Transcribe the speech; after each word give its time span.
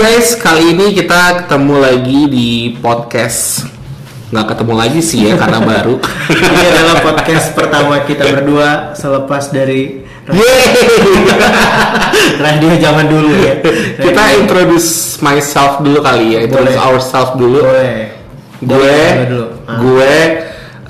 guys, 0.00 0.32
kali 0.40 0.72
ini 0.72 0.96
kita 0.96 1.44
ketemu 1.44 1.76
lagi 1.76 2.20
di 2.32 2.72
podcast 2.80 3.68
nggak 4.32 4.56
ketemu 4.56 4.72
lagi 4.72 5.00
sih 5.04 5.28
ya 5.28 5.36
karena 5.36 5.60
baru. 5.60 6.00
Ini 6.40 6.64
adalah 6.72 6.96
podcast 7.04 7.52
pertama 7.52 8.00
kita 8.08 8.24
berdua 8.32 8.96
selepas 8.96 9.52
dari 9.52 10.00
radio 12.48 12.70
zaman 12.80 13.12
dulu 13.12 13.28
ya. 13.44 13.60
kita 14.00 14.40
introduce 14.40 15.20
myself 15.20 15.84
dulu 15.84 16.00
kali 16.00 16.32
ya, 16.32 16.48
introduce 16.48 16.80
Boleh. 16.80 16.88
ourselves 16.96 17.36
dulu. 17.36 17.60
Boleh. 17.60 18.00
Gue, 18.64 19.00
dulu. 19.28 19.46
Ah. 19.68 19.76
gue 19.84 20.16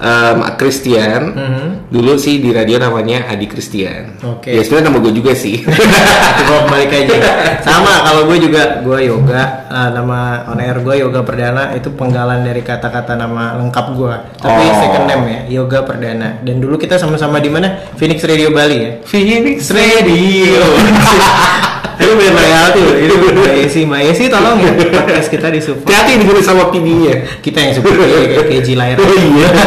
em, 0.01 0.39
Christian. 0.57 1.23
Mhm. 1.31 1.67
Dulu 1.91 2.17
sih 2.17 2.39
di 2.39 2.51
radio 2.51 2.77
namanya 2.77 3.29
Adi 3.29 3.45
Christian. 3.45 4.17
Oke. 4.21 4.51
Ya 4.51 4.61
sebenarnya 4.61 4.89
nama 4.89 4.99
gue 4.99 5.13
juga 5.13 5.33
sih. 5.33 5.61
Gue 6.41 6.59
balik 6.67 6.91
aja. 6.91 7.17
Sama 7.61 8.03
kalau 8.03 8.27
gue 8.27 8.39
juga 8.41 8.81
gue 8.81 8.99
yoga 9.07 9.43
eh, 9.69 9.89
nama 9.93 10.49
on 10.49 10.59
air 10.59 10.81
gue 10.81 10.95
yoga 10.99 11.21
perdana 11.21 11.75
itu 11.75 11.93
penggalan 11.93 12.43
dari 12.43 12.61
kata-kata 12.61 13.15
nama 13.15 13.61
lengkap 13.61 13.87
gue. 13.95 14.15
Tapi 14.39 14.63
Oh. 14.67 14.77
second 14.77 15.05
name 15.07 15.25
ya 15.27 15.41
yoga 15.61 15.85
perdana. 15.85 16.41
Dan 16.41 16.59
dulu 16.59 16.75
kita 16.75 16.97
sama-sama 16.97 17.39
di 17.39 17.53
mana 17.53 17.85
Phoenix 17.95 18.25
Radio 18.25 18.51
Bali 18.51 18.77
ya. 18.81 18.91
Phoenix 19.05 19.69
Radio. 19.71 20.63
Itu 22.01 22.13
bener 22.17 22.33
royalti 22.33 22.81
loh. 22.81 22.97
Ini 22.97 23.15
Mbak 23.21 23.55
Yesi, 23.61 23.81
Mbak 23.85 24.01
Yesi 24.09 24.25
tolong 24.33 24.57
ya 24.59 24.73
podcast 24.97 25.29
kita 25.29 25.47
disupport. 25.53 25.85
Hati-hati 25.85 26.13
digunakan 26.25 26.45
sama 26.45 26.65
PD-nya. 26.73 27.15
kita 27.45 27.59
yang 27.61 27.73
support 27.77 27.97
ya, 28.01 28.19
kayak 28.25 28.47
KJ 28.57 28.69
lahir. 28.75 28.97
Oh 28.99 29.13
iya. 29.13 29.49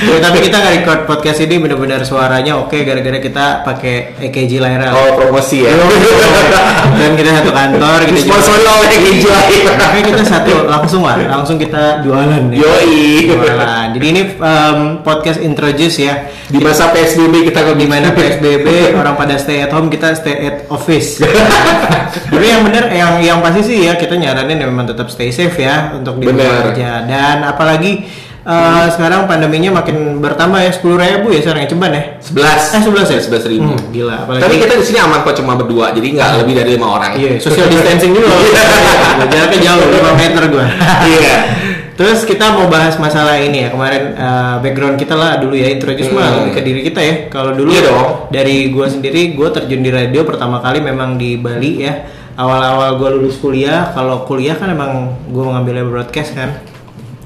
Ya, 0.00 0.16
tapi 0.18 0.40
kita 0.40 0.56
nggak 0.56 0.74
record 0.80 1.00
podcast 1.04 1.44
ini 1.44 1.60
benar-benar 1.60 2.00
suaranya 2.02 2.56
oke 2.56 2.72
gara-gara 2.82 3.20
kita 3.20 3.62
pakai 3.62 4.16
EKG 4.18 4.56
lahir. 4.58 4.80
Oh 4.90 5.12
promosi 5.14 5.60
ya. 5.62 5.76
Dan 6.96 7.14
kita 7.20 7.30
satu 7.40 7.52
kantor, 7.52 8.08
kita 8.08 8.16
Disponsori 8.16 8.64
oleh 8.64 8.98
Gijai. 8.98 9.56
Makanya 9.68 10.04
kita 10.08 10.22
satu 10.24 10.54
langsung 10.66 11.04
lah, 11.04 11.20
langsung 11.20 11.60
kita 11.60 12.00
jualan. 12.00 12.48
ya. 12.50 12.64
Yoi. 12.64 13.28
Jualan. 13.28 13.86
Jadi 13.92 14.06
ini 14.08 14.22
podcast 15.04 15.38
introduce 15.44 16.00
ya. 16.00 16.32
Di 16.50 16.58
masa 16.58 16.90
PSBB 16.90 17.52
kita 17.52 17.62
Di 17.76 17.86
mana 17.86 18.10
PSBB 18.10 18.96
orang 18.96 19.14
pada 19.14 19.36
stay 19.36 19.62
at 19.62 19.70
home, 19.70 19.92
kita 19.92 20.16
stay 20.16 20.48
at 20.48 20.56
office. 20.72 21.20
Tapi 22.30 22.46
yang 22.46 22.62
bener, 22.66 22.84
yang 22.90 23.12
yang 23.18 23.38
pasti 23.38 23.60
sih 23.62 23.78
ya 23.86 23.94
kita 23.94 24.14
nyaranin 24.14 24.58
memang 24.58 24.84
tetap 24.84 25.06
stay 25.06 25.30
safe 25.30 25.54
ya 25.56 25.94
untuk 25.94 26.18
di 26.18 26.26
rumah 26.26 26.70
aja. 26.70 27.04
Dan 27.04 27.42
apalagi 27.42 28.02
eh, 28.40 28.84
sekarang 28.90 29.26
pandeminya 29.26 29.78
makin 29.78 30.18
bertambah 30.18 30.58
ya 30.58 30.70
sepuluh 30.70 30.96
ribu 30.96 31.30
ya 31.30 31.38
sekarang 31.38 31.66
yang 31.66 31.70
ceban 31.70 31.92
ya. 31.92 32.02
11 32.18 32.74
Eh, 32.74 32.82
11 32.82 33.14
ya? 33.14 33.18
sebelas 33.20 33.44
ribu. 33.46 33.70
Hmm, 33.70 33.90
gila. 33.90 34.16
Apalagi 34.26 34.42
Tapi 34.42 34.54
kita 34.58 34.74
di 34.74 34.84
sini 34.84 34.98
aman 34.98 35.22
kok 35.22 35.34
cuma 35.36 35.54
berdua, 35.54 35.92
jadi 35.92 36.08
nggak 36.10 36.28
lebih 36.42 36.54
dari 36.56 36.70
lima 36.74 36.86
orang. 36.90 37.10
Iya, 37.14 37.38
social 37.38 37.68
distancing 37.68 38.10
juga. 38.10 38.32
Jaraknya 39.30 39.58
jauh, 39.60 39.86
5 39.86 40.12
meter 40.18 40.42
gua. 40.50 40.66
Iya. 41.04 41.36
Terus 41.94 42.24
kita 42.24 42.52
mau 42.52 42.66
bahas 42.66 42.96
masalah 42.96 43.36
ini 43.36 43.60
ya 43.60 43.68
kemarin 43.70 44.12
eh, 44.12 44.56
background 44.58 44.96
kita 44.96 45.12
lah 45.12 45.36
dulu 45.36 45.52
ya 45.52 45.68
introduce 45.68 46.08
Hmm. 46.08 46.16
lebih 46.40 46.52
ke 46.52 46.60
diri 46.60 46.80
kita 46.82 47.00
ya. 47.00 47.14
Kalau 47.28 47.52
dulu 47.52 47.70
Iya 47.70 47.82
dong. 47.86 48.08
dari 48.28 48.68
gua 48.68 48.86
sendiri 48.86 49.32
gua 49.32 49.50
terjun 49.50 49.80
di 49.80 49.88
radio 49.88 50.24
pertama 50.24 50.58
kali 50.58 50.80
memang 50.80 51.14
di 51.14 51.36
Bali 51.36 51.80
ya. 51.80 51.94
Awal-awal 52.34 52.96
gua 52.96 53.08
lulus 53.10 53.36
kuliah, 53.36 53.92
kalau 53.92 54.24
kuliah 54.24 54.54
kan 54.54 54.68
emang 54.68 54.92
gua 55.28 55.52
mengambilnya 55.52 55.84
broadcast 55.84 56.32
kan. 56.32 56.56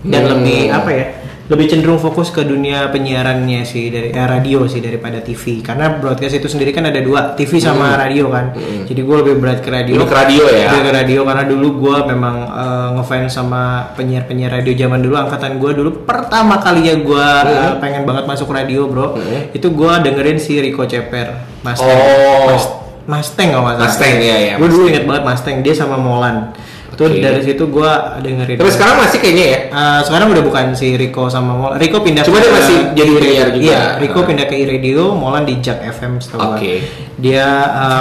Dan 0.02 0.20
Hmm. 0.20 0.30
lebih 0.36 0.68
apa 0.68 0.90
ya? 0.90 1.06
Lebih 1.44 1.66
cenderung 1.66 1.98
fokus 1.98 2.28
ke 2.28 2.40
dunia 2.40 2.88
penyiarannya 2.88 3.62
sih 3.62 3.88
dari 3.88 4.08
eh, 4.08 4.24
radio 4.24 4.64
sih 4.64 4.80
daripada 4.80 5.20
TV. 5.20 5.60
Karena 5.60 5.92
broadcast 5.92 6.34
itu 6.34 6.48
sendiri 6.48 6.70
kan 6.70 6.84
ada 6.84 6.96
dua, 6.98 7.32
TV 7.32 7.58
sama 7.58 7.92
radio 7.94 8.28
kan. 8.28 8.56
Jadi 8.82 9.00
gua 9.00 9.20
lebih 9.20 9.36
berat 9.38 9.60
ke 9.60 9.68
radio. 9.68 9.92
Hmm. 9.92 10.00
Dulu 10.00 10.08
ke 10.08 10.16
radio 10.16 10.42
ya. 10.46 10.68
Gue 10.70 10.82
ke 10.82 10.92
radio 10.94 11.20
karena 11.22 11.44
dulu 11.44 11.68
gue 11.78 11.96
memang 12.06 12.36
eh, 12.46 12.88
ngefans 12.94 13.28
sama 13.30 13.62
penyiar-penyiar 13.92 14.52
radio 14.54 14.72
zaman 14.74 15.00
dulu 15.00 15.14
angkatan 15.14 15.56
gue 15.56 15.70
dulu 15.74 15.90
pertama 16.02 16.56
kalinya 16.58 16.94
gue 16.96 17.26
Hmm. 17.44 17.76
pengen 17.76 18.02
banget 18.04 18.24
masuk 18.24 18.48
radio 18.48 18.86
bro 18.86 19.20
itu 19.50 19.66
gue 19.66 19.92
dengerin 20.00 20.36
si 20.36 20.56
Rico 20.56 20.82
Ceper 20.82 21.28
Mustang 21.60 21.84
Oh. 21.84 22.48
Mas- 22.48 22.72
Mustang 23.04 23.52
kalau 23.52 23.64
nggak 23.64 23.76
salah 23.76 23.90
Mustang, 23.90 24.14
iya, 24.16 24.36
iya, 24.40 24.52
gue 24.56 24.64
dulu 24.64 24.88
inget 24.88 25.04
banget 25.04 25.22
Mustang 25.24 25.60
dia 25.60 25.74
sama 25.74 25.96
Molan 25.96 26.56
itu 26.94 27.02
Oke. 27.04 27.18
dari 27.18 27.40
situ 27.42 27.64
gue 27.66 27.90
dengerin 28.22 28.56
Tapi 28.56 28.70
sekarang 28.70 28.96
masih 28.96 29.18
kayaknya 29.18 29.44
ya. 29.44 29.58
Eh, 29.68 30.00
sekarang 30.02 30.26
udah 30.30 30.42
bukan 30.42 30.64
si 30.72 30.94
Rico 30.94 31.26
sama 31.26 31.52
Molan. 31.52 31.76
Rico 31.76 31.98
pindah 31.98 32.22
Cuma 32.22 32.38
dia 32.38 32.50
masih 32.50 32.78
jadi 32.94 33.10
penyiar 33.12 33.48
juga. 33.50 33.64
Iya, 33.66 33.80
Rico 33.98 34.18
Ah. 34.18 34.24
pindah 34.24 34.46
ke 34.46 34.56
radio, 34.62 35.00
Molan 35.12 35.42
di 35.42 35.58
Jack 35.58 35.82
FM 35.82 36.18
setahu. 36.18 36.54
Oke. 36.54 36.86
Dia 37.16 37.46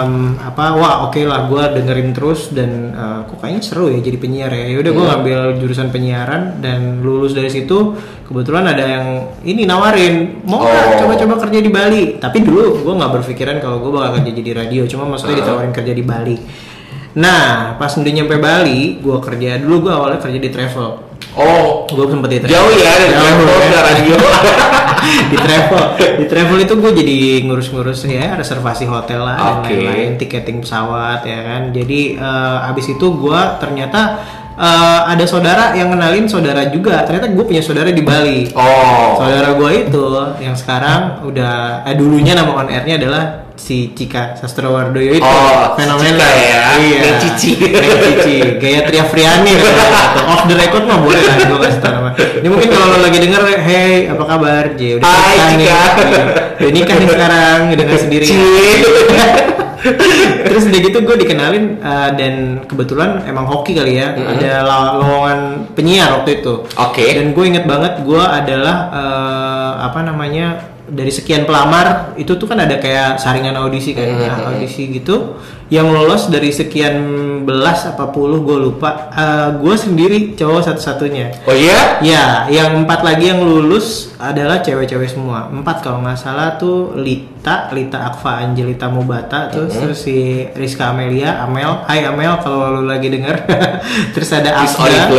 em, 0.03 0.37
apa? 0.37 0.73
Wah, 0.73 0.95
oke 1.03 1.21
lah 1.21 1.45
gua 1.45 1.69
dengerin 1.69 2.13
terus 2.13 2.49
dan 2.49 2.93
eh, 2.93 3.19
kok 3.25 3.37
kayaknya 3.37 3.61
seru 3.61 3.89
ya 3.89 3.99
jadi 3.99 4.17
penyiar 4.17 4.51
ya. 4.51 4.65
Yaudah 4.71 4.85
Iya. 4.85 4.95
gua 4.95 5.05
ngambil 5.09 5.39
jurusan 5.57 5.87
penyiaran 5.89 6.41
dan 6.59 7.01
lulus 7.01 7.33
dari 7.33 7.49
situ. 7.49 7.97
Kebetulan 8.23 8.65
ada 8.65 8.81
yang 8.81 9.05
ini 9.43 9.63
nawarin, 9.63 10.41
mau 10.43 10.61
Oh. 10.61 10.69
coba-coba 10.95 11.41
kerja 11.41 11.59
di 11.59 11.69
Bali. 11.69 12.03
Tapi 12.17 12.37
dulu 12.39 12.81
gua 12.81 12.93
nggak 12.95 13.11
berpikiran 13.15 13.57
kalau 13.57 13.77
gua 13.79 13.91
bakal 13.99 14.21
kerja 14.21 14.31
jadi 14.33 14.51
radio. 14.55 14.81
Cuma 14.85 15.05
maksudnya 15.05 15.35
Ah. 15.35 15.39
ditawarin 15.41 15.71
kerja 15.71 15.91
di 15.91 16.03
Bali. 16.03 16.37
Nah, 17.13 17.45
pas 17.75 17.91
udah 17.91 18.09
nyampe 18.11 18.35
Bali, 18.35 18.97
gua 18.97 19.17
kerja 19.19 19.57
dulu 19.57 19.85
gua 19.85 19.93
awalnya 19.97 20.19
kerja 20.19 20.37
di 20.37 20.49
travel. 20.49 21.13
Oh, 21.33 21.85
Gue 21.87 22.05
sempet 22.05 22.29
di 22.29 22.39
travel. 22.39 22.53
jauh 22.53 22.71
ya 22.75 22.93
dari 22.93 23.09
Jauh, 23.09 23.25
travel 23.41 23.47
ya. 23.49 23.81
radio. 23.81 24.15
di 25.31 25.37
travel 25.37 25.83
di 26.15 26.25
travel 26.25 26.57
itu 26.59 26.73
gue 26.75 26.91
jadi 26.93 27.17
ngurus-ngurus 27.43 28.05
ya 28.05 28.33
reservasi 28.33 28.85
hotel 28.85 29.19
lah 29.19 29.35
dan 29.35 29.55
Oke. 29.59 29.73
lain-lain 29.73 30.15
tiketing 30.15 30.61
pesawat 30.61 31.21
ya 31.23 31.39
kan 31.43 31.61
jadi 31.69 31.99
eh, 32.15 32.69
abis 32.69 32.93
itu 32.93 33.05
gue 33.13 33.39
ternyata 33.57 34.21
eh, 34.53 35.01
ada 35.05 35.25
saudara 35.25 35.73
yang 35.73 35.91
kenalin 35.91 36.23
saudara 36.25 36.69
juga 36.69 37.03
ternyata 37.03 37.27
gue 37.29 37.43
punya 37.43 37.59
saudara 37.59 37.89
di 37.89 37.99
Bali 37.99 38.47
Oh. 38.53 39.17
saudara 39.17 39.53
gue 39.53 39.71
itu 39.83 40.05
yang 40.39 40.55
sekarang 40.55 41.19
udah 41.23 41.83
eh, 41.83 41.95
dulunya 41.95 42.31
nama 42.31 42.51
on 42.55 42.69
airnya 42.69 42.95
adalah 42.97 43.23
si 43.55 43.91
Cika 43.91 44.33
Sastrowardoyo 44.33 45.13
itu 45.13 45.21
Oh, 45.21 45.73
fenomenal. 45.73 46.17
Cika 46.17 46.29
ya. 46.35 46.61
iya 46.79 46.99
Neng 46.99 47.17
Cici. 47.19 47.51
Neng 47.59 47.99
Cici. 48.01 48.35
Gaya 48.57 48.81
Tria 48.83 49.05
Friani 49.05 49.53
off 50.25 50.43
the 50.43 50.55
record 50.55 50.83
mah 50.83 50.97
boleh 50.97 51.19
lah 51.19 51.35
gue 51.37 51.59
kasih 51.61 51.79
tau 51.79 51.91
nama 51.93 52.09
ini 52.15 52.47
mungkin 52.47 52.67
kalau 52.67 52.85
lo 52.89 52.97
lagi 52.99 53.17
denger 53.17 53.41
hey 53.59 54.07
apa 54.07 54.23
kabar? 54.23 54.63
J 54.73 54.81
udah 54.97 55.05
Hai, 55.05 55.37
nih. 55.53 55.67
Cika. 55.67 55.83
Udah 56.55 56.71
nikah 56.71 56.95
nih 56.95 57.07
sekarang 57.07 57.57
nggak 57.71 57.99
sendiri 57.99 58.25
terus 60.43 60.63
udah 60.63 60.79
gitu 60.79 60.97
gue 61.03 61.15
dikenalin 61.19 61.65
uh, 61.77 62.09
dan 62.15 62.33
kebetulan 62.63 63.19
emang 63.23 63.43
hoki 63.43 63.75
kali 63.75 63.99
ya. 63.99 64.15
Ada 64.15 64.63
law- 64.63 64.95
lowongan 64.97 65.39
penyiar 65.75 66.09
waktu 66.15 66.39
itu. 66.39 66.63
Oke. 66.73 67.03
dan 67.11 67.31
gue 67.31 67.43
inget 67.43 67.65
banget 67.65 67.99
gue 67.99 68.23
adalah 68.23 68.77
uh, 68.89 69.71
apa 69.83 69.99
namanya 70.01 70.71
dari 70.83 71.11
sekian 71.11 71.47
pelamar 71.47 72.11
itu 72.19 72.35
tuh 72.35 72.47
kan 72.47 72.59
ada 72.59 72.75
kayak 72.75 73.15
saringan 73.15 73.55
audisi 73.55 73.95
kan 73.95 74.03
Nah, 74.03 74.51
audisi 74.51 74.91
gitu 74.91 75.39
yang 75.71 75.89
lolos 75.89 76.27
dari 76.29 76.51
sekian 76.53 76.95
belas 77.47 77.87
apa 77.87 78.11
puluh 78.11 78.43
gue 78.43 78.57
lupa 78.59 79.09
Uh, 79.13 79.61
gue 79.61 79.75
sendiri 79.77 80.33
cowok 80.33 80.61
satu-satunya 80.73 81.45
Oh 81.45 81.53
iya? 81.53 82.01
Ya, 82.01 82.49
yang 82.49 82.83
empat 82.83 83.05
lagi 83.05 83.29
yang 83.29 83.45
lulus 83.45 84.13
adalah 84.17 84.59
cewek-cewek 84.63 85.05
semua. 85.05 85.51
Empat 85.53 85.85
kalau 85.85 86.01
nggak 86.01 86.17
salah 86.17 86.57
tuh 86.57 86.97
Lita, 86.97 87.69
Lita 87.75 88.09
Akfa 88.09 88.41
Angelita 88.41 88.89
Mubata, 88.89 89.53
terus 89.53 89.75
terus 89.75 89.99
si 90.01 90.47
Rizka 90.55 90.95
Amelia, 90.95 91.43
Amel, 91.45 91.83
Hai 91.85 92.07
Amel 92.09 92.41
kalau 92.41 92.79
lu 92.79 92.89
lagi 92.89 93.11
denger. 93.11 93.45
terus 94.17 94.29
ada 94.33 94.65
Afda. 94.65 95.13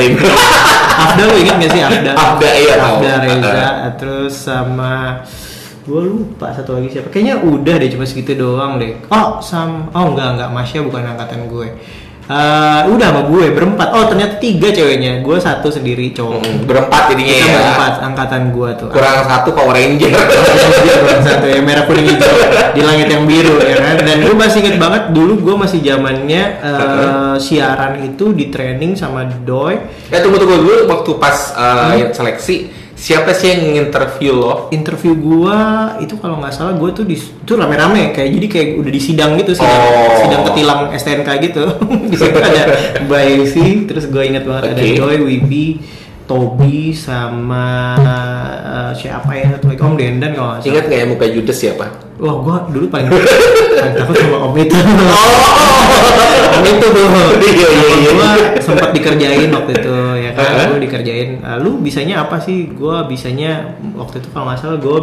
Afda 1.05 1.23
lu 1.29 1.35
ingat 1.39 1.55
gak 1.61 1.71
sih 1.71 1.83
Afda? 1.85 2.13
Afda, 2.19 2.51
iya. 2.57 2.75
Afda 2.81 3.13
Reza, 3.23 3.69
terus 4.01 4.35
sama 4.35 5.23
gue 5.85 6.03
lupa 6.03 6.49
satu 6.57 6.81
lagi 6.81 6.89
siapa. 6.97 7.13
Kayaknya 7.13 7.45
udah 7.45 7.75
deh 7.77 7.91
cuma 7.93 8.09
segitu 8.09 8.33
doang 8.33 8.81
deh. 8.81 8.97
Oh 9.13 9.37
sam 9.45 9.93
oh 9.93 10.17
enggak 10.17 10.29
enggak. 10.41 10.51
Masya 10.51 10.81
bukan 10.81 11.05
angkatan 11.05 11.45
gue. 11.45 11.69
Eh, 12.25 12.81
udah 12.89 13.07
sama 13.13 13.29
gue 13.29 13.53
berempat. 13.53 13.93
Oh 13.93 14.09
ternyata 14.09 14.41
tiga 14.41 14.73
ceweknya. 14.73 15.21
Gue 15.21 15.37
satu 15.37 15.69
sendiri 15.69 16.09
cowok. 16.17 16.41
Hmm, 16.41 16.65
Berempat 16.65 17.13
jadinya 17.13 17.37
kita 17.37 17.45
ya. 17.45 17.53
berempat 17.61 17.95
angkatan 18.01 18.43
gue 18.49 18.69
tuh. 18.81 18.89
Kurang 18.89 19.29
satu 19.29 19.53
Power 19.53 19.77
Ranger. 19.77 20.09
Dia 20.09 20.95
kurang 21.05 21.21
satu. 21.21 21.47
Ya 21.53 21.61
merah 21.61 21.85
kuning 21.85 22.17
hijau. 22.17 22.33
Di 22.73 22.81
langit 22.81 23.13
yang 23.13 23.29
biru 23.29 23.61
ya 23.61 23.77
kan? 23.77 23.97
Dan 24.09 24.17
gue 24.25 24.35
masih 24.41 24.59
inget 24.65 24.77
banget 24.81 25.13
dulu 25.13 25.33
gue 25.37 25.55
masih 25.69 25.85
zamannya 25.85 26.43
eh, 26.65 27.35
siaran 27.37 28.01
itu 28.01 28.33
di 28.33 28.49
training 28.49 28.97
sama 28.97 29.29
Doi. 29.29 29.77
Ya 30.09 30.25
tunggu 30.25 30.41
tunggu. 30.41 30.65
Dulu 30.65 30.89
waktu 30.89 31.11
pas 31.21 31.53
uh, 31.53 31.93
seleksi 32.09 32.73
siapa 33.05 33.37
sih 33.37 33.53
yang 33.53 33.85
interview 33.85 34.33
lo? 34.33 34.73
interview 34.73 35.13
gua 35.13 35.59
itu 36.01 36.17
kalau 36.17 36.41
nggak 36.41 36.57
salah 36.57 36.73
gua 36.73 36.89
tuh 36.89 37.05
di 37.05 37.13
itu 37.13 37.53
rame-rame 37.53 38.17
kayak 38.17 38.31
jadi 38.33 38.47
kayak 38.49 38.69
udah 38.81 38.89
di 38.89 39.01
sidang 39.03 39.37
gitu 39.37 39.53
sidang 39.53 39.83
Oh. 39.85 40.17
sidang 40.25 40.43
ketilang 40.49 40.81
STNK 40.89 41.29
gitu 41.45 41.65
di 42.11 42.17
situ 42.17 42.33
ada 42.33 42.65
Mbak 43.05 43.23
Yusi 43.37 43.85
terus 43.85 44.09
gua 44.09 44.25
ingat 44.25 44.49
banget 44.49 44.73
ada 44.73 44.81
Oke. 44.81 44.97
Joy 44.97 45.17
Wibi 45.21 45.67
Toby 46.25 46.97
sama 46.97 47.93
eh, 48.01 48.93
siapa 48.97 49.37
ya 49.37 49.53
satu 49.53 49.69
lagi 49.69 49.85
Om 49.85 49.93
Dendan 49.93 50.33
kalau 50.33 50.57
nggak 50.57 50.65
salah. 50.65 50.71
Ingat 50.73 50.85
nggak 50.89 50.99
ya 50.99 51.07
muka 51.13 51.25
Judes 51.29 51.59
siapa? 51.61 51.85
Wah, 52.17 52.41
gua 52.41 52.65
dulu 52.73 52.89
paling, 52.89 53.13
paling 53.13 53.93
takut 53.93 54.17
sama 54.17 54.49
Om 54.49 54.57
itu. 54.57 54.73
Oh, 55.05 56.57
Om 56.57 56.65
itu 56.65 56.87
tuh. 56.89 57.07
Iya, 57.45 57.69
iya, 57.69 57.89
iya. 58.01 58.11
Gua 58.17 58.31
sempat 58.57 58.97
dikerjain 58.97 59.53
waktu 59.53 59.73
itu 59.77 59.93
ya 60.35 60.43
kan. 60.43 60.57
Heeh. 60.59 60.69
Gua 60.75 60.81
dikerjain. 60.83 61.31
"Ah, 61.41 61.57
lu 61.57 61.79
bisanya 61.79 62.27
apa 62.27 62.43
sih? 62.43 62.69
Gua 62.75 63.07
bisanya 63.07 63.79
waktu 63.95 64.19
itu 64.19 64.29
kalau 64.35 64.51
nggak 64.51 64.59
salah 64.59 64.79
gua 64.83 64.99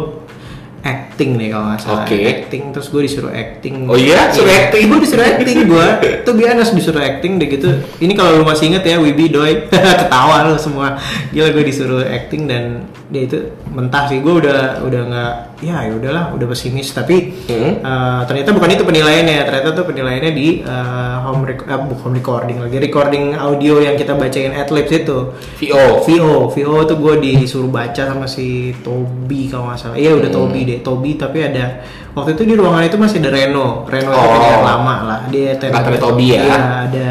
acting 0.82 1.38
nih 1.38 1.48
kalau 1.54 1.64
nggak 1.70 1.80
salah. 1.80 2.04
Oke. 2.04 2.18
Acting 2.26 2.62
terus 2.74 2.90
gue 2.90 3.02
disuruh 3.06 3.30
acting. 3.30 3.86
Oh 3.86 3.94
iya? 3.94 4.34
Suruh 4.34 4.50
acting? 4.50 4.90
Gue 4.90 5.00
disuruh 5.06 5.22
acting 5.22 5.58
gue. 5.70 5.88
Tuh 6.26 6.34
biasa 6.34 6.74
disuruh 6.74 6.98
acting 6.98 7.38
deh 7.38 7.48
gitu. 7.48 7.70
Ini 8.02 8.12
kalau 8.18 8.42
lu 8.42 8.44
masih 8.44 8.74
inget 8.74 8.82
ya 8.82 8.98
Wibi 8.98 9.30
Doi 9.30 9.70
ketawa 10.02 10.50
lu 10.50 10.58
semua. 10.58 10.98
Gila 11.30 11.54
gue 11.54 11.64
disuruh 11.64 12.02
acting 12.02 12.50
dan 12.50 12.90
dia 13.12 13.22
itu 13.22 13.36
mentah 13.68 14.04
sih. 14.06 14.18
Gue 14.18 14.40
udah 14.40 14.80
udah 14.80 15.00
nggak 15.04 15.32
ya 15.60 15.84
ya 15.84 15.92
udahlah 15.92 16.24
udah 16.32 16.46
pesimis 16.48 16.90
tapi 16.90 17.30
Hmm. 17.44 17.78
eh, 17.78 18.20
ternyata 18.24 18.50
bukan 18.50 18.72
itu 18.72 18.82
penilaiannya. 18.82 19.38
Ternyata 19.44 19.68
tuh 19.72 19.84
penilaiannya 19.84 20.32
di 20.32 20.46
eh, 20.58 21.16
home 21.20 21.44
rec- 21.44 21.62
bukan 21.62 22.00
home 22.02 22.14
recording 22.14 22.58
lagi 22.58 22.76
recording 22.78 23.24
audio 23.32 23.78
yang 23.78 23.94
kita 23.94 24.12
bacain 24.12 24.50
adlibs 24.50 24.90
itu. 24.90 25.18
VO. 25.60 26.02
VO, 26.02 26.34
VO 26.48 26.76
tuh 26.82 26.96
gue 26.98 27.14
disuruh 27.20 27.68
baca 27.68 28.02
sama 28.02 28.24
si 28.24 28.72
Toby 28.80 29.46
kalau 29.46 29.68
nggak 29.68 29.78
salah. 29.78 29.94
Iya 29.94 30.16
udah 30.16 30.26
Hmm. 30.26 30.38
Toby 30.42 30.60
deh, 30.64 30.78
Toby 30.80 31.10
tapi 31.14 31.38
ada 31.42 31.84
waktu 32.10 32.32
itu 32.32 32.42
di 32.44 32.54
ruangan 32.54 32.82
itu 32.82 32.96
masih 32.96 33.20
ada 33.20 33.30
Reno, 33.30 33.84
Reno 33.84 34.10
Oh. 34.10 34.24
penyiar 34.32 34.60
lama 34.62 34.94
lah. 35.02 35.20
Dia 35.28 35.52
Angkatannya 35.54 36.00
Toby 36.00 36.26
ya? 36.28 36.40
Iya 36.40 36.58
ada 36.86 37.08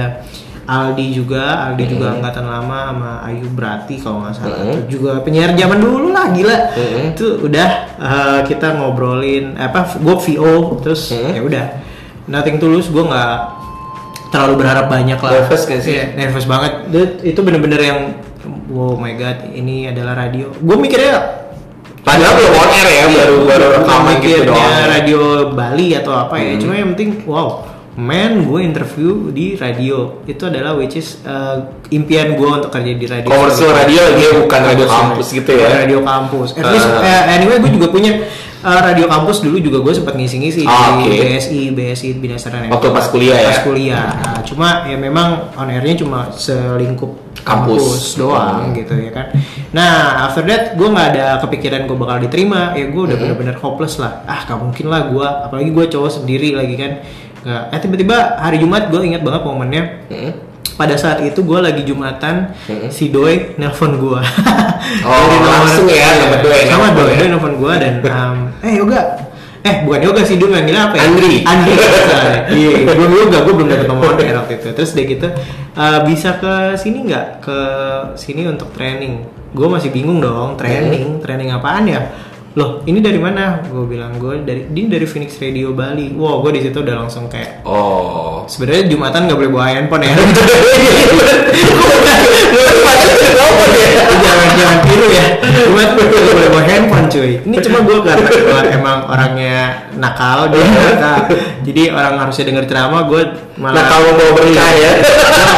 Aldi 0.72 1.12
juga, 1.12 1.68
Aldi 1.68 1.84
juga 1.86 2.08
Hmm. 2.08 2.16
angkatan 2.18 2.46
lama 2.48 2.80
sama 2.88 3.12
Ayu 3.28 3.44
Brati 3.52 4.00
kalau 4.00 4.24
nggak 4.24 4.34
salah. 4.34 4.56
Hmm. 4.56 4.72
Itu 4.72 4.82
juga 4.90 5.20
penyiar 5.20 5.52
zaman 5.52 5.78
dulu 5.78 6.08
lah 6.10 6.32
gila. 6.32 6.58
Hmm. 6.72 7.12
Itu 7.12 7.44
udah 7.44 7.70
eh, 8.00 8.40
kita 8.46 8.80
ngobrolin 8.80 9.60
apa? 9.60 10.00
Gue 10.00 10.16
VO 10.16 10.80
terus 10.80 11.12
Hmm. 11.12 11.36
ya 11.36 11.42
udah. 11.44 11.66
Nothing 12.26 12.56
tulus 12.58 12.88
gue 12.88 13.04
nggak 13.04 13.36
terlalu 14.32 14.54
berharap 14.58 14.88
banyak 14.88 15.20
lah. 15.20 15.32
Nervous 15.38 15.68
nggak 15.68 15.82
sih? 15.82 15.92
Iya, 15.92 16.06
nervous 16.16 16.48
banget. 16.48 16.88
Itu 17.20 17.44
bener-bener 17.44 17.82
yang 17.82 18.00
wow 18.72 18.96
my 18.96 19.12
god 19.14 19.52
ini 19.52 19.92
adalah 19.92 20.16
radio. 20.18 20.56
Gue 20.56 20.80
mikirnya 20.80 21.44
Padahal 22.02 22.34
belum 22.34 22.54
on 22.58 22.70
air 22.74 22.88
ya, 22.90 23.06
baru 23.14 23.36
baru 23.46 23.66
rekaman 23.78 24.16
gitu 24.20 24.50
doang. 24.50 24.90
radio 24.90 25.20
Bali 25.54 25.94
atau 25.94 26.18
apa 26.18 26.34
ya. 26.34 26.56
Hmm. 26.56 26.60
Cuma 26.60 26.74
yang 26.74 26.90
penting 26.96 27.10
wow. 27.28 27.62
Man, 27.92 28.48
gue 28.48 28.60
interview 28.62 29.10
di 29.30 29.54
radio 29.54 30.24
itu 30.24 30.40
adalah 30.42 30.72
which 30.74 30.96
is 30.96 31.20
uh, 31.22 31.60
impian 31.90 32.34
gue 32.34 32.48
untuk 32.50 32.72
kerja 32.72 32.92
di 32.94 33.04
radio. 33.04 33.28
Komersial 33.28 33.68
radio 33.70 34.02
ya, 34.16 34.30
bukan 34.38 34.62
radio 34.64 34.88
kampus 34.88 35.28
gitu 35.34 35.52
ya. 35.52 35.68
Bukan 35.68 35.76
Radio 35.78 36.00
kampus. 36.02 36.48
At 36.56 36.72
least 36.72 36.88
Ah. 36.88 37.04
eh, 37.04 37.24
anyway 37.36 37.60
gue 37.60 37.68
juga 37.70 37.92
punya 37.92 38.16
uh, 38.62 38.80
radio 38.82 39.06
kampus 39.06 39.44
dulu 39.44 39.60
juga 39.60 39.84
gue 39.84 39.92
sempat 39.94 40.16
ngisi-ngisi 40.16 40.64
Ah, 40.64 40.96
di 40.98 41.12
oke. 41.12 41.20
BSI, 41.20 41.62
BSI 41.72 42.10
Bina 42.16 42.40
Sarana. 42.40 42.72
Waktu 42.72 42.88
pas 42.90 43.06
kuliah 43.06 43.36
ya? 43.36 43.48
Pas 43.50 43.60
kuliah. 43.62 44.08
Nah, 44.08 44.40
cuma 44.42 44.68
ya 44.86 44.96
memang 44.96 45.52
on 45.52 45.68
airnya 45.68 45.96
cuma 45.98 46.32
selingkup 46.32 47.12
Kampus. 47.38 47.76
kampus, 47.76 48.04
doang 48.16 48.72
Hmm. 48.72 48.76
gitu 48.78 48.94
ya 48.94 49.12
kan. 49.12 49.36
Nah 49.72 49.92
after 50.26 50.44
that 50.46 50.74
gue 50.74 50.88
nggak 50.88 51.08
ada 51.12 51.26
kepikiran 51.40 51.84
gue 51.84 51.98
bakal 51.98 52.24
diterima. 52.24 52.72
Ya 52.72 52.88
gue 52.88 53.02
udah 53.04 53.14
Hmm. 53.14 53.36
bener-bener 53.36 53.56
hopeless 53.58 53.98
lah. 53.98 54.24
Ah 54.24 54.42
gak 54.42 54.56
mungkin 54.56 54.88
lah 54.88 55.12
gue. 55.12 55.28
Apalagi 55.44 55.70
gue 55.70 55.86
cowok 55.90 56.12
sendiri 56.14 56.56
lagi 56.56 56.80
kan. 56.80 57.04
Nggak. 57.42 57.64
Eh 57.70 57.80
tiba-tiba 57.80 58.18
hari 58.38 58.58
Jumat 58.58 58.88
gue 58.88 59.02
ingat 59.02 59.22
banget 59.22 59.42
momennya. 59.42 59.84
Hmm. 60.08 60.32
Pada 60.72 60.96
saat 60.96 61.22
itu 61.22 61.42
gue 61.42 61.60
lagi 61.60 61.84
jumatan, 61.84 62.54
Hmm. 62.66 62.90
si 62.90 63.10
Doi 63.10 63.54
nelpon 63.58 63.98
gue. 63.98 64.22
Oh, 65.06 65.24
langsung 65.46 65.86
ya, 65.88 66.10
sama 66.18 66.42
Doi 66.42 66.62
Sama 66.66 66.88
Doi? 66.92 67.14
Doi 67.16 67.28
nelpon 67.30 67.54
gue 67.56 67.74
dan 67.78 67.94
um, 68.10 68.38
eh 68.60 68.74
yoga. 68.76 69.02
Eh 69.62 69.86
bukan 69.86 70.02
yoga 70.02 70.22
sih 70.26 70.42
dulu 70.42 70.58
manggilnya 70.58 70.90
apa 70.90 70.96
ya? 70.98 71.02
Andri. 71.06 71.34
Andri. 71.46 71.74
Iya, 72.52 72.84
belum 72.84 73.12
yoga, 73.14 73.38
gue 73.46 73.54
belum 73.54 73.70
dapet 73.70 73.88
nomor 73.88 74.18
air 74.18 74.36
waktu 74.36 74.58
itu. 74.60 74.70
Terus 74.74 74.92
dia 74.92 75.06
gitu, 75.08 75.28
"Eh, 75.78 76.00
bisa 76.04 76.36
ke 76.36 76.76
sini 76.76 77.08
nggak? 77.08 77.26
Ke 77.40 77.58
sini 78.18 78.44
untuk 78.44 78.74
training. 78.76 79.24
Gue 79.54 79.68
masih 79.70 79.94
bingung 79.94 80.20
dong, 80.20 80.58
training, 80.58 81.22
training 81.22 81.54
apaan 81.54 81.86
ya? 81.88 82.02
Loh, 82.52 82.84
ini 82.84 83.00
dari 83.00 83.16
mana? 83.16 83.64
Gue 83.64 83.88
bilang 83.88 84.20
gue 84.20 84.44
dari 84.44 84.68
ini 84.68 84.92
dari 84.92 85.08
Phoenix 85.08 85.40
Radio 85.40 85.72
Bali. 85.72 86.12
Wow, 86.12 86.44
gue 86.44 86.60
di 86.60 86.62
situ 86.68 86.84
udah 86.84 87.08
langsung 87.08 87.32
kayak 87.32 87.64
Oh. 87.64 88.41
Sebenarnya 88.52 88.84
jumatan 88.92 89.32
nggak 89.32 89.40
boleh 89.40 89.52
bawa 89.56 89.66
handphone 89.72 90.04
ya. 90.04 90.12
jangan 94.12 94.50
jangan 94.60 94.78
tiru 94.84 95.08
ya. 95.08 95.26
Jumat 95.42 95.90
nggak 95.96 96.36
boleh 96.36 96.50
bawa 96.52 96.64
handphone 96.68 97.08
cuy. 97.08 97.32
Ini 97.48 97.58
cuma 97.64 97.78
gue 97.88 97.98
karena 98.04 98.28
gua 98.28 98.62
emang 98.68 98.98
orangnya 99.08 99.88
nakal 99.96 100.52
dia 100.52 100.68
nakal. 100.68 101.18
Jadi 101.64 101.82
orang 101.96 102.20
harusnya 102.20 102.44
denger 102.52 102.66
ceramah 102.68 103.08
gue 103.08 103.22
malah 103.56 103.76
Nah 103.80 103.84
kalau 103.88 104.10
mau 104.20 104.30
berkah 104.36 104.72
ya. 104.76 104.92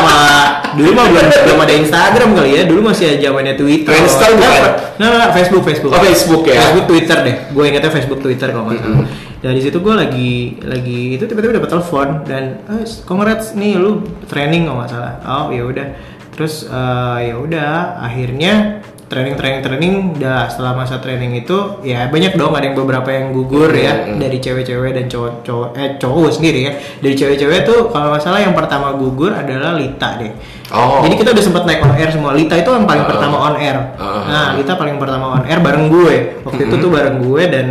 Malah 0.05 0.45
dulu 0.73 0.89
mah 0.93 1.05
belum 1.09 1.25
belum 1.29 1.59
ada 1.65 1.73
Instagram 1.73 2.29
kali 2.37 2.49
ya. 2.61 2.63
Dulu 2.69 2.79
masih 2.93 3.17
zamannya 3.17 3.53
Twitter. 3.57 3.89
Friendster 3.89 4.29
bukan? 4.37 4.61
Nah, 5.01 5.07
nah, 5.09 5.29
Facebook 5.33 5.63
Facebook. 5.65 5.91
Oh, 5.93 6.01
Facebook 6.01 6.43
ya? 6.45 6.61
Facebook 6.61 6.85
Twitter 6.85 7.17
deh. 7.25 7.35
Gue 7.49 7.63
ingetnya 7.69 7.89
Facebook 7.89 8.21
Twitter 8.21 8.53
kalau 8.53 8.69
nggak 8.69 8.81
salah. 8.81 9.05
Dari 9.43 9.59
situ 9.59 9.77
gue 9.83 9.91
lagi 9.91 10.55
lagi 10.63 11.19
itu 11.19 11.23
tiba-tiba 11.27 11.59
dapat 11.59 11.69
telepon 11.75 12.07
dan 12.23 12.63
eh, 12.63 12.82
congrats 13.01 13.53
nih 13.53 13.75
lu 13.75 13.99
training 14.25 14.65
kalau 14.65 14.77
nggak 14.79 14.91
salah. 14.91 15.13
Oh 15.23 15.47
ya 15.49 15.63
udah. 15.63 15.87
Terus 16.29 16.65
eh, 16.65 17.17
ya 17.23 17.35
udah 17.35 17.71
akhirnya 17.99 18.81
training 19.03 19.37
training 19.37 19.61
training 19.61 19.93
udah 20.17 20.49
setelah 20.49 20.73
masa 20.73 20.97
training 20.97 21.37
itu 21.37 21.53
ya 21.81 22.09
banyak 22.09 22.33
dong 22.33 22.49
ada 22.51 22.65
yang 22.65 22.73
beberapa 22.75 23.05
yang 23.07 23.29
gugur 23.29 23.69
ya 23.69 24.09
Hmm. 24.09 24.17
dari 24.17 24.41
cewek-cewek 24.41 24.89
dan 24.91 25.05
cowok 25.05 25.45
cowok 25.45 25.67
eh 25.75 25.89
cowok 25.95 26.31
sendiri 26.33 26.59
ya 26.63 26.71
dari 26.97 27.13
cewek-cewek 27.13 27.61
tuh 27.61 27.79
kalau 27.87 28.09
nggak 28.09 28.23
salah 28.23 28.41
yang 28.41 28.57
pertama 28.57 28.89
gugur 28.93 29.29
adalah 29.29 29.77
Lita 29.77 30.17
deh 30.17 30.33
Oh. 30.73 31.05
jadi 31.05 31.13
kita 31.13 31.29
udah 31.29 31.43
sempat 31.45 31.63
naik 31.63 31.85
on 31.85 31.93
air 31.93 32.09
semua 32.09 32.33
Lita 32.33 32.57
itu 32.57 32.65
yang 32.65 32.89
paling 32.89 33.05
Ah. 33.05 33.09
pertama 33.13 33.35
on 33.37 33.55
air 33.55 33.77
Ah. 33.93 34.25
nah 34.25 34.47
Lita 34.57 34.73
paling 34.73 34.97
pertama 34.97 35.25
on 35.31 35.43
air 35.45 35.59
bareng 35.61 35.85
gue 35.85 36.15
waktu 36.41 36.61
itu 36.65 36.75
tuh 36.81 36.89
bareng 36.89 37.17
gue 37.21 37.43
dan 37.45 37.67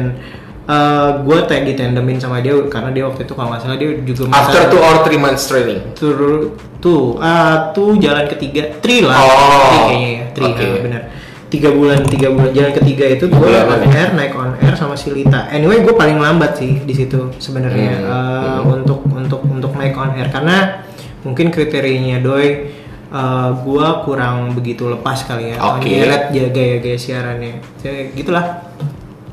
eh, 0.68 1.10
gue 1.22 1.38
tag 1.48 1.62
ditandemin 1.66 2.18
sama 2.22 2.38
dia 2.38 2.54
karena 2.70 2.90
dia 2.94 3.04
waktu 3.08 3.26
itu 3.26 3.32
kalau 3.34 3.48
nggak 3.50 3.62
salah 3.62 3.78
dia 3.78 3.90
juga 4.02 4.22
After 4.30 4.62
two 4.70 4.82
or 4.82 4.96
three 5.06 5.20
months 5.20 5.46
training. 5.50 5.80
tuh 5.94 6.54
tuh 6.82 7.18
ah, 7.22 7.70
tuh 7.74 7.98
jalan 7.98 8.26
ketiga. 8.26 8.78
Tri 8.82 9.02
lah. 9.02 9.16
Oh, 9.18 9.30
tri 9.70 9.78
kayaknya 9.88 10.10
ya. 10.10 10.24
Tri 10.34 10.44
oke. 10.46 10.62
ah, 10.62 10.80
benar 10.82 11.02
tiga 11.52 11.68
bulan 11.68 12.00
tiga 12.08 12.28
bulan. 12.32 12.50
Jalan 12.56 12.72
ketiga 12.80 13.04
itu 13.12 13.24
gue 13.28 13.52
on 13.52 13.80
ya? 13.84 13.92
air 13.92 14.10
naik 14.16 14.32
on 14.32 14.56
air 14.56 14.72
sama 14.72 14.96
si 14.96 15.12
Lita. 15.12 15.52
Anyway 15.52 15.84
gue 15.84 15.92
paling 15.92 16.16
lambat 16.16 16.56
sih 16.56 16.80
di 16.80 16.94
situ 16.96 17.28
sebenarnya 17.36 17.92
Hmm, 17.92 18.08
eh, 18.08 18.60
untuk 18.80 19.04
untuk 19.12 19.40
untuk 19.44 19.72
naik 19.76 19.92
on 19.92 20.16
air. 20.16 20.32
Karena 20.32 20.80
mungkin 21.20 21.52
kriterianya 21.52 22.24
doi 22.24 22.72
eh, 23.12 23.50
gue 23.52 23.86
kurang 24.08 24.56
begitu 24.56 24.88
lepas 24.88 25.28
kali 25.28 25.52
ya. 25.52 25.56
Oke. 25.76 25.92
Ngeliat 25.92 26.32
ya 26.32 26.48
gaya 26.80 26.96
siarannya. 26.96 27.60
Jadi, 27.84 28.16
gitulah 28.16 28.72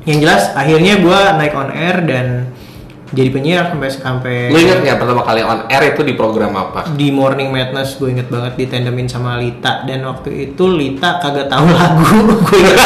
yang 0.02 0.18
jelas 0.18 0.52
akhirnya 0.52 0.96
gue 0.96 1.20
naik 1.36 1.52
on 1.52 1.70
air 1.70 1.96
dan 2.02 2.26
jadi 3.10 3.26
penyiar 3.28 3.66
sampai 3.66 3.90
sampai 3.90 4.34
Lu 4.48 4.56
inget 4.56 4.86
nggak 4.86 5.02
pertama 5.02 5.26
kali 5.26 5.42
on 5.42 5.66
air 5.66 5.90
itu 5.90 6.06
di 6.06 6.14
program 6.14 6.54
apa? 6.54 6.86
di 6.94 7.10
Morning 7.10 7.50
Madness 7.50 7.98
gue 7.98 8.06
inget 8.06 8.30
banget 8.30 8.54
ditandemin 8.54 9.10
sama 9.10 9.34
Lita. 9.34 9.82
Dan 9.82 10.06
waktu 10.06 10.30
itu 10.46 10.62
Lita 10.70 11.18
kagak 11.18 11.50
tahu 11.50 11.66
lagu. 11.74 12.06
Gue 12.38 12.58
inget 12.62 12.78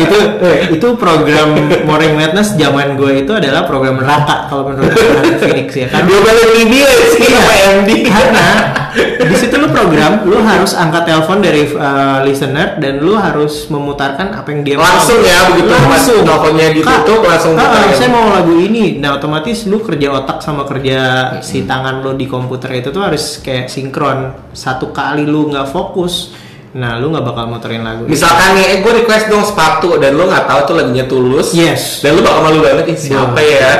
itu 0.00 0.16
eh, 0.40 0.56
itu 0.72 0.88
program 0.96 1.52
Morning 1.84 2.16
Madness 2.16 2.56
zaman 2.56 2.96
gue 2.96 3.24
itu 3.24 3.32
adalah 3.34 3.68
program 3.68 4.00
neraka 4.00 4.48
kalau 4.48 4.72
menurut 4.72 4.96
Phoenix 5.40 5.68
ya 5.76 5.92
kan? 5.92 6.08
Dia 6.08 6.18
balik 6.24 6.44
lebih 6.48 6.80
sih 7.12 7.20
Iya, 7.24 7.38
sama 7.40 7.54
MD. 7.84 7.90
karena 8.08 8.46
di 8.94 9.36
situ 9.36 9.54
lu 9.58 9.68
program 9.74 10.22
lu 10.22 10.38
harus 10.38 10.72
angkat 10.74 11.02
telepon 11.10 11.42
dari 11.42 11.66
uh, 11.74 12.22
listener 12.22 12.78
dan 12.78 13.02
lu 13.02 13.18
harus 13.18 13.66
memutarkan 13.66 14.30
apa 14.30 14.48
yang 14.54 14.60
dia 14.62 14.74
mau. 14.78 14.86
Langsung 14.86 15.20
ya, 15.20 15.38
begitu 15.50 15.70
langsung 15.74 16.18
teleponnya 16.22 16.68
ditutup, 16.70 17.18
Kak, 17.22 17.30
langsung 17.34 17.52
Kak, 17.58 17.94
saya 17.98 18.10
mau 18.10 18.30
lagu 18.30 18.54
ini 18.58 19.02
nah 19.02 19.18
otomatis 19.18 19.66
lu 19.66 19.82
kerja 19.82 20.14
otak 20.14 20.38
sama 20.40 20.62
kerja 20.64 20.98
si 21.42 21.66
tangan 21.66 22.00
lu 22.00 22.14
di 22.14 22.30
komputer 22.30 22.70
itu 22.78 22.94
tuh 22.94 23.02
harus 23.02 23.42
kayak 23.42 23.66
sinkron 23.66 24.32
satu 24.54 24.94
kali 24.94 25.26
lu 25.26 25.50
nggak 25.50 25.66
fokus 25.68 26.34
nah 26.74 26.98
lu 26.98 27.14
nggak 27.14 27.22
bakal 27.22 27.46
muterin 27.46 27.86
lagu. 27.86 28.02
Misalkan 28.10 28.58
nih, 28.58 28.66
eh 28.66 28.78
gue 28.82 28.92
request 29.06 29.30
dong 29.30 29.46
sepatu 29.46 29.94
dan 30.02 30.18
lu 30.18 30.26
nggak 30.26 30.42
tahu 30.50 30.60
tuh 30.66 30.74
lagunya 30.74 31.06
tulus. 31.06 31.54
Yes. 31.54 32.02
Dan 32.02 32.18
lu 32.18 32.26
bakal 32.26 32.50
malu 32.50 32.66
banget 32.66 32.90
nih 32.90 32.98
siapa 32.98 33.38
ya? 33.38 33.70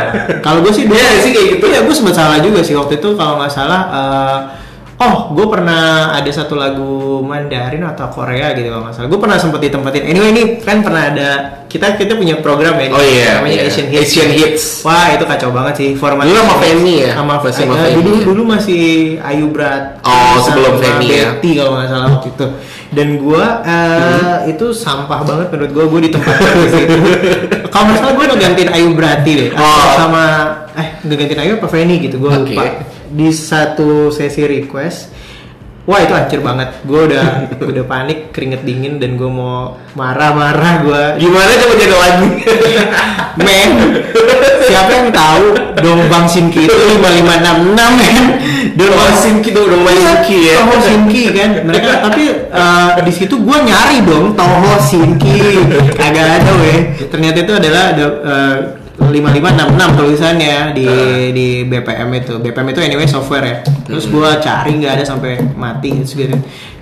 Kalau 0.47 0.63
gue 0.63 0.71
sih 0.71 0.87
dulu 0.87 0.95
Iya 0.95 1.19
sih, 1.19 1.35
kayak 1.35 1.47
gitu. 1.59 1.65
Iya, 1.75 1.83
gue 1.83 1.91
sempat 1.91 2.15
salah 2.15 2.39
juga 2.39 2.63
sih 2.63 2.79
waktu 2.79 3.03
itu 3.03 3.19
kalau 3.19 3.43
nggak 3.43 3.51
salah 3.51 3.81
eh, 3.91 4.39
Oh, 4.95 5.35
gue 5.35 5.47
pernah 5.49 5.83
ada 6.13 6.31
satu 6.31 6.55
lagu 6.55 7.19
Mandarin 7.21 7.83
atau 7.83 8.07
Korea 8.09 8.55
gitu 8.55 8.71
kalau 8.71 8.87
nggak 8.87 8.95
salah. 8.95 9.09
Gue 9.09 9.19
pernah 9.19 9.37
sempet 9.37 9.61
ditempatin. 9.61 10.07
Anyway 10.07 10.31
ini 10.31 10.43
kan 10.59 10.81
pernah 10.81 11.11
ada 11.11 11.29
kita 11.67 11.99
kita 11.99 12.15
punya 12.15 12.39
program 12.39 12.79
ya. 12.79 12.89
Oh 12.89 13.03
iya, 13.03 13.43
namanya 13.43 13.59
iya. 13.59 13.67
Asian 13.67 13.91
Hits. 13.91 14.07
Asian 14.07 14.31
Hits. 14.31 14.65
Wah 14.83 15.11
itu 15.11 15.27
kacau 15.27 15.51
banget 15.51 15.75
sih 15.75 15.89
format. 15.95 16.25
Dulu 16.25 16.39
sama 16.39 16.57
Feni 16.57 16.95
ya? 17.03 17.11
Sama 17.13 17.35
Eh, 17.37 17.51
Feni 17.51 17.91
dulu 17.93 18.11
ya? 18.15 18.23
dulu 18.23 18.43
masih 18.47 18.83
Ayu 19.19 19.47
Brat. 19.51 19.99
Oh, 20.07 20.39
sebelum 20.41 20.79
Feni 20.79 21.07
ya? 21.11 21.35
Betty 21.35 21.51
kalau 21.55 21.71
nggak 21.75 21.89
salah 21.91 22.09
waktu 22.15 22.29
itu. 22.31 22.47
Dan 22.95 23.09
gue 23.19 23.45
Hmm. 23.67 24.47
itu 24.47 24.67
sampah 24.71 25.27
banget 25.27 25.51
menurut 25.51 25.71
gue. 25.75 25.85
Gue 25.91 26.01
ditempatkan 26.07 26.53
di 26.55 26.69
situ. 26.71 26.95
Kalau 27.75 27.85
nggak 27.91 27.99
salah 27.99 28.15
gue 28.15 28.25
ngegantiin 28.31 28.71
Ayu 28.71 28.89
Brati 28.95 29.33
deh. 29.35 29.49
Oh. 29.59 29.91
Sama 29.99 30.23
eh 30.73 30.89
ngegantiin 31.03 31.41
Ayu 31.43 31.53
apa 31.59 31.67
Feni 31.67 31.99
gitu. 31.99 32.23
Gue 32.23 32.31
Oke. 32.31 32.55
lupa 32.55 32.65
di 33.15 33.31
satu 33.31 34.11
sesi 34.11 34.43
request 34.43 35.15
wah 35.85 36.01
itu 36.01 36.17
hancur 36.17 36.41
banget. 36.43 36.69
Gue 36.83 37.07
udah 37.07 37.47
udah 37.71 37.85
panik 37.87 38.35
keringet 38.35 38.67
dingin 38.67 38.99
dan 38.99 39.15
gue 39.15 39.31
mau 39.31 39.79
marah-marah 39.95 40.73
gue 40.83 41.03
Gimana 41.23 41.53
coba 41.61 41.75
jadi 41.79 41.95
lagu? 41.95 42.27
men 43.45 43.71
siapa 44.65 44.91
yang 44.91 45.09
tahu 45.11 45.45
dong 45.83 46.03
bang 46.07 46.27
Sinki 46.31 46.71
itu 46.71 46.81
5566 47.03 48.01
men 48.01 48.17
dong 48.75 48.91
Dong 48.91 48.91
Bang 48.91 49.15
Sinki 49.15 49.55
tuh, 49.55 49.71
Dong 49.71 49.87
Bang 49.87 49.95
Sinki 49.95 50.51
ya. 50.51 50.67
Toho 50.67 50.77
Sinki 50.83 51.23
kan? 51.31 51.51
Mereka 51.63 51.91
tapi 52.03 52.23
eh, 52.33 52.91
di 53.07 53.13
situ 53.15 53.39
gue 53.39 53.59
nyari 53.63 54.03
dong 54.03 54.35
Toho 54.35 54.73
Sinki. 54.83 55.63
Kagak 55.95 56.43
ada 56.43 56.53
weh. 56.59 57.07
Ternyata 57.07 57.39
itu 57.47 57.53
adalah 57.55 57.83
ada 57.95 58.07
eh, 58.11 58.57
5566 59.11 59.99
tulisannya 59.99 60.57
di 60.77 60.89
di 61.33 61.47
BPM 61.65 62.11
itu. 62.19 62.35
BPM 62.41 62.69
itu 62.75 62.81
anyway 62.85 63.09
software 63.09 63.45
ya. 63.45 63.57
Terus 63.87 64.11
gue 64.11 64.29
cari 64.43 64.71
nggak 64.81 64.93
ada 65.01 65.05
sampai 65.05 65.41
mati 65.55 66.03
gitu. 66.03 66.37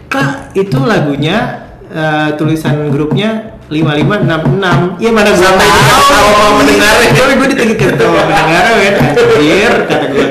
Kak 0.09 0.53
itu 0.57 0.79
lagunya 0.83 1.69
eh, 1.89 2.37
tulisan 2.37 2.89
grupnya 2.93 3.52
5566 3.71 4.99
ya 5.05 5.11
mana 5.13 5.29
gue 5.31 5.39
Sampai 5.43 5.67
dikasih 5.67 6.07
tahu 6.09 6.31
sama 6.33 6.51
pendengarnya. 6.61 7.11
tapi 7.15 7.35
gue 7.35 7.49
dikasih 7.55 7.77
tahu 7.95 8.11
sama 8.11 8.23
pendengarnya 8.27 8.91
kan? 8.91 8.95
Anjir 9.13 9.73
kata 9.87 10.07
gue 10.11 10.27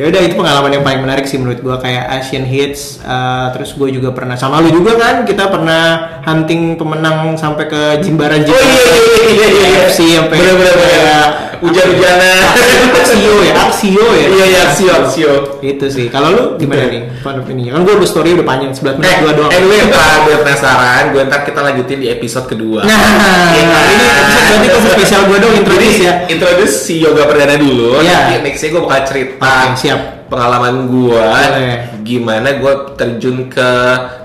ya 0.00 0.04
udah 0.08 0.20
itu 0.24 0.34
pengalaman 0.34 0.70
yang 0.72 0.80
paling 0.80 1.00
menarik 1.04 1.28
sih 1.28 1.36
menurut 1.36 1.60
gue 1.60 1.76
kayak 1.76 2.04
Asian 2.08 2.48
Hits 2.48 3.04
eh, 3.04 3.46
terus 3.52 3.76
gue 3.76 3.88
juga 3.92 4.16
pernah 4.16 4.32
sama 4.34 4.64
lu 4.64 4.72
juga 4.72 4.96
kan? 4.96 5.28
Kita 5.28 5.52
pernah 5.52 5.82
hunting 6.24 6.80
pemenang 6.80 7.36
sampai 7.36 7.64
ke 7.68 7.82
Jimbaran 8.00 8.40
Oh 8.40 8.48
iya 8.48 8.64
iya 8.64 8.96
iya 8.96 9.28
iya 9.28 9.46
iya. 9.52 9.80
FC 9.86 9.98
sampai 10.16 10.36
Bener-bener 10.40 10.74
kayak 10.74 11.24
hujan-hujanan. 11.60 12.40
Aksio 12.92 13.34
ya, 13.40 13.52
Aksio 13.60 14.04
ya. 14.10 14.26
Iya 14.28 14.44
iya, 14.46 14.60
Aksio, 14.66 14.90
Aksio. 14.90 15.32
Itu 15.60 15.86
sih. 15.86 16.06
Kalau 16.06 16.28
lu 16.30 16.44
gimana 16.56 16.86
nih? 16.86 17.02
Point 17.20 17.38
of 17.38 17.46
ini 17.46 17.68
kan 17.68 17.80
gue 17.80 17.94
udah 17.94 18.08
story 18.08 18.32
udah 18.32 18.44
panjang 18.44 18.72
11 18.72 18.96
menit 18.96 19.06
Eh, 19.06 19.16
gua 19.20 19.32
doang. 19.34 19.50
anyway, 19.50 19.80
Pak, 19.86 20.12
gue 20.24 20.36
penasaran. 20.40 21.02
Gue 21.10 21.22
ntar 21.22 21.40
kita 21.42 21.60
lanjutin 21.60 21.98
di 21.98 22.08
episode 22.08 22.46
kedua. 22.46 22.80
Nah, 22.82 22.98
Iya. 23.50 23.62
ini 23.86 24.04
episode 24.06 24.44
berarti 24.46 24.68
khusus 24.70 24.90
spesial 24.94 25.22
gue 25.24 25.38
dong 25.38 25.52
Jadi 25.52 25.60
introduce 25.60 25.98
ya. 26.00 26.12
introduce 26.26 26.74
si 26.80 26.94
yoga 26.98 27.24
perdana 27.24 27.54
dulu. 27.54 28.00
Iya. 28.00 28.18
Nanti 28.30 28.36
nextnya 28.42 28.68
gue 28.70 28.82
bakal 28.82 29.00
cerita 29.04 29.52
siap. 29.74 30.00
pengalaman 30.26 30.86
gue, 30.86 31.26
gimana 32.00 32.54
gue 32.54 32.70
terjun 32.94 33.50
ke 33.50 33.70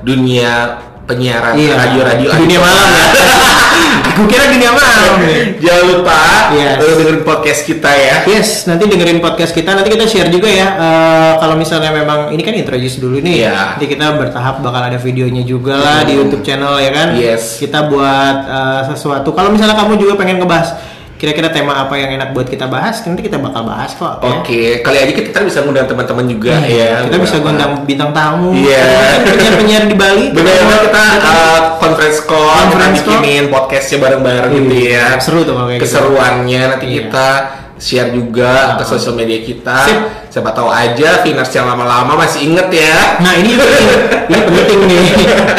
dunia 0.01 0.77
penyiaran 1.05 1.53
Iya. 1.55 1.73
radio-radio. 1.77 2.29
Dunia 2.41 2.59
malam 2.59 2.87
ya. 2.89 3.05
Gue 4.15 4.31
kira 4.31 4.47
dunia 4.47 4.71
malam. 4.71 5.19
Jangan 5.59 5.83
lupa 5.91 6.19
Yes. 6.55 6.79
dengerin 6.79 7.19
podcast 7.27 7.61
kita 7.67 7.91
ya. 7.91 8.15
Yes, 8.23 8.49
nanti 8.63 8.87
dengerin 8.87 9.19
podcast 9.19 9.51
kita. 9.51 9.75
Nanti 9.75 9.91
kita 9.91 10.07
share 10.07 10.31
juga 10.31 10.47
ya. 10.47 10.67
eh, 10.71 11.33
kalau 11.35 11.59
misalnya 11.59 11.91
memang 11.91 12.31
ini 12.31 12.39
kan 12.39 12.55
introduce 12.55 12.95
dulu 12.95 13.19
nih. 13.19 13.43
Iya. 13.43 13.75
Nanti 13.75 13.85
kita 13.85 14.15
bertahap 14.15 14.63
bakal 14.63 14.87
ada 14.87 14.95
videonya 14.95 15.43
juga 15.43 15.75
lah 15.75 16.07
di 16.07 16.15
YouTube 16.15 16.47
channel 16.47 16.79
ya 16.79 16.91
kan. 16.95 17.07
Yes. 17.19 17.59
Kita 17.59 17.91
buat 17.91 18.37
eh, 18.47 18.81
sesuatu. 18.95 19.35
Kalau 19.35 19.51
misalnya 19.51 19.75
kamu 19.75 19.99
juga 19.99 20.15
pengen 20.15 20.39
ngebahas 20.39 20.79
kira-kira 21.15 21.47
tema 21.47 21.73
apa 21.79 21.95
yang 21.95 22.11
enak 22.13 22.35
buat 22.35 22.43
kita 22.45 22.67
bahas, 22.67 22.99
nanti 23.01 23.23
kita 23.23 23.39
bakal 23.39 23.63
bahas 23.63 23.95
kok. 23.95 24.19
ya. 24.19 24.29
Oke, 24.35 24.61
kali 24.83 24.97
aja 24.99 25.11
kita 25.15 25.39
bisa 25.41 25.63
ngundang 25.63 25.87
teman-teman 25.87 26.25
juga 26.27 26.59
ya. 26.61 27.07
Kita 27.07 27.17
bisa 27.17 27.35
gondang 27.39 27.87
bintang 27.87 28.11
tamu. 28.11 28.51
Iya. 28.51 28.83
Kan 29.15 29.21
Penyiar-penyiar 29.25 29.83
di 29.87 29.95
Bali. 29.95 30.25
Benar-benar 30.35 30.79
kita 30.85 31.03
uh, 31.23 31.59
conference 31.79 32.19
call, 32.23 32.51
Conference 32.67 32.99
kita 32.99 33.09
bikinin 33.15 33.45
podcastnya 33.47 33.97
bareng-bareng 34.03 34.51
gitu 34.53 34.75
ya. 34.91 35.05
Seru 35.17 35.41
tuh 35.41 35.55
gitu. 35.71 35.81
Keseruannya 35.87 36.61
nanti 36.67 36.85
Iya. 36.91 36.95
kita 37.07 37.27
share 37.75 38.11
juga 38.11 38.75
ke 38.75 38.83
sosial 38.83 39.15
media 39.15 39.39
kita. 39.39 39.77
Sip. 39.87 39.99
Siapa 40.35 40.51
tahu 40.51 40.67
aja 40.67 41.23
Viners 41.23 41.47
yang 41.55 41.63
lama-lama 41.63 42.19
masih 42.19 42.51
inget 42.51 42.67
ya. 42.67 43.23
Nah 43.23 43.39
ini 43.39 43.55
penting, 43.55 43.87
ini 44.27 44.39
penting 44.43 44.79
nih. 44.83 45.05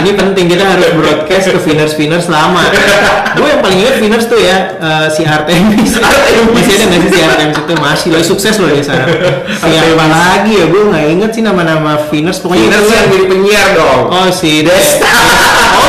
Ini 0.05 0.11
penting 0.13 0.45
kita 0.53 0.65
harus 0.69 0.93
broadcast 0.93 1.49
ke 1.49 1.61
Viners 1.65 1.97
Viners 1.97 2.29
lama. 2.29 2.61
Gue 3.41 3.57
yang 3.57 3.65
paling 3.65 3.81
ingat 3.81 3.97
Viners 4.05 4.29
tuh 4.29 4.37
ya 4.37 4.77
eh, 4.77 5.09
si 5.09 5.25
Artemis. 5.25 5.97
Masih 5.97 6.77
ada 6.77 6.85
nggak 6.93 7.01
sih 7.09 7.11
si 7.17 7.21
Artemis 7.25 7.57
itu 7.57 7.73
masih 7.81 8.09
loh 8.13 8.21
sukses 8.21 8.61
loh 8.61 8.69
dia 8.69 8.85
sekarang. 8.85 9.17
Siapa 9.65 10.05
lagi 10.13 10.53
ya? 10.61 10.69
Gue 10.69 10.83
nggak 10.93 11.05
inget 11.09 11.31
sih 11.33 11.41
nama-nama 11.41 11.97
Viners. 12.13 12.37
Pokoknya 12.45 12.69
Viners 12.69 12.85
itu 12.85 12.93
yang 12.93 13.09
jadi 13.09 13.25
penyiar 13.33 13.69
dong. 13.81 14.01
Oh 14.13 14.29
si 14.29 14.61
Desta. 14.61 15.09
Oh 15.73 15.89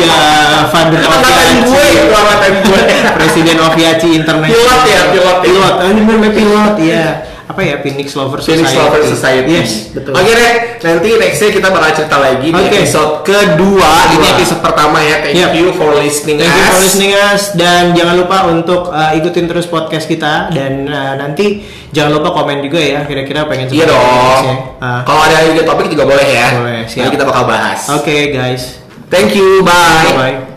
iya, 0.00 0.64
Father 0.72 0.96
Angkatan 0.96 1.60
gue 1.68 1.84
itu 1.92 2.08
angkatan 2.08 2.52
gue. 2.72 2.82
Presiden 3.20 3.56
Oviaci 3.60 4.08
International. 4.16 4.64
Pilot 4.64 4.80
ya, 4.88 5.00
pilot 5.12 5.36
ya. 5.36 5.44
Pilot. 5.44 5.74
Oh, 5.76 5.88
ini 5.92 6.28
pilot 6.32 6.76
ya. 6.80 7.33
Apa 7.44 7.60
ya 7.60 7.76
Phoenix 7.78 8.12
Lover 8.12 8.40
Phoenix 8.40 8.66
Society. 8.66 8.80
Lover 8.80 9.02
Society. 9.04 9.52
Yes, 9.52 9.70
betul. 9.92 10.16
Oke 10.16 10.32
deh, 10.32 10.52
nanti 10.80 11.08
nextnya 11.14 11.50
kita 11.52 11.68
bakal 11.68 11.90
cerita 11.92 12.16
lagi 12.16 12.48
di 12.48 12.56
Oke. 12.56 12.72
episode 12.74 13.20
kedua. 13.20 13.90
Ini 14.06 14.16
Kedua. 14.16 14.32
episode 14.32 14.60
pertama 14.60 14.98
ya. 14.98 15.16
Thank 15.20 15.36
Yep. 15.36 15.50
you 15.52 15.66
for 15.72 15.92
listening 15.92 16.36
Thank 16.38 16.48
you 16.50 16.64
for 16.64 16.72
us. 16.72 16.82
listening 16.82 17.12
us 17.12 17.42
dan 17.52 17.92
jangan 17.92 18.14
lupa 18.16 18.48
untuk 18.48 18.88
uh, 18.88 19.12
ikutin 19.12 19.44
terus 19.44 19.66
podcast 19.66 20.06
kita 20.06 20.48
dan 20.50 20.86
uh, 20.86 21.14
nanti 21.14 21.60
jangan 21.92 22.16
lupa 22.16 22.32
komen 22.32 22.64
juga 22.64 22.80
ya 22.80 23.04
kira-kira 23.04 23.44
pengen 23.44 23.68
Iya 23.68 23.86
dong. 23.86 24.80
Uh, 24.80 25.02
Kalau 25.04 25.20
ada 25.20 25.44
ide 25.44 25.62
topik 25.62 25.86
juga 25.86 26.08
boleh 26.08 26.24
ya. 26.26 26.48
Boleh, 26.54 26.80
siap. 26.84 27.04
Nanti 27.04 27.14
kita 27.14 27.24
bakal 27.24 27.44
bahas. 27.44 27.92
Oke 27.92 28.30
guys, 28.30 28.80
Thank 29.12 29.36
you. 29.36 29.60
Bye. 29.60 30.08
bye 30.08 30.16
bye. 30.16 30.53